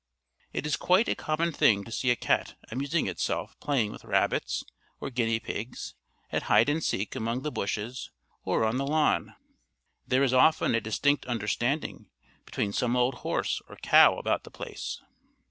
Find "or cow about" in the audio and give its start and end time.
13.69-14.43